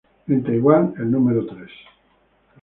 En 0.27 0.39
Taiwan 0.43 0.95
el 0.97 1.11
número 1.11 1.45
tres. 1.45 1.69